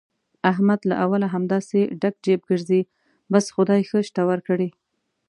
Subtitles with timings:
[0.51, 2.81] احمد له اوله همداسې ډک جېب ګرځي،
[3.31, 4.69] بس خدای ښه شته ورکړي.